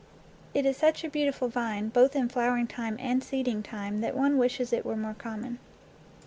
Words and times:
It 0.55 0.65
is 0.65 0.77
such 0.77 1.03
a 1.03 1.11
beautiful 1.11 1.47
vine 1.47 1.89
both 1.89 2.15
in 2.15 2.27
flowering 2.27 2.65
time 2.65 2.97
and 2.99 3.23
seeding 3.23 3.61
time 3.61 4.01
that 4.01 4.17
one 4.17 4.39
wishes 4.39 4.73
it 4.73 4.83
were 4.83 4.97
more 4.97 5.13
common. 5.13 5.59